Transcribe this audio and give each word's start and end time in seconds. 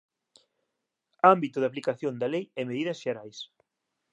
Ámbito 1.33 1.57
de 1.59 1.67
aplicación 1.69 2.13
da 2.17 2.31
Lei 2.33 2.45
e 2.59 2.61
medidas 2.69 3.01
xerais 3.03 3.37